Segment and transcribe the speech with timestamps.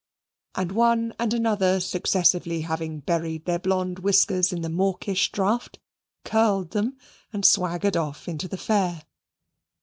[0.55, 5.77] and one and another successively having buried their blond whiskers in the mawkish draught,
[6.25, 6.97] curled them
[7.31, 9.03] and swaggered off into the fair.